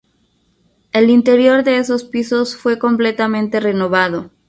[0.93, 4.31] El interior de esos pisos fue completamente renovado.